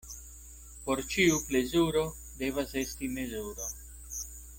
[0.85, 2.03] Por ĉiu plezuro
[2.39, 3.69] devas esti mezuro.